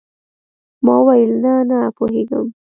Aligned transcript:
ما 0.85 0.93
وويل 1.01 1.31
نه 1.43 1.53
نه 1.69 1.77
پوهېږم. 1.97 2.45